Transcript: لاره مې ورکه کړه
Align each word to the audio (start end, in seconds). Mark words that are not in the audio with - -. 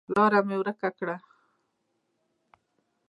لاره 0.13 0.39
مې 0.47 0.55
ورکه 0.59 0.89
کړه 0.97 1.15